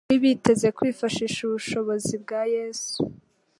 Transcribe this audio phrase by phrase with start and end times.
[0.07, 2.99] Bari biteze kwifashisha ubushobozi bwa Yesu,